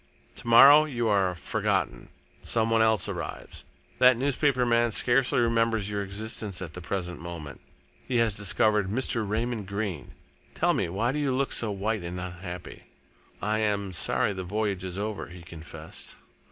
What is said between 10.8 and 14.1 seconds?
why do you look so white and unhappy?" "I am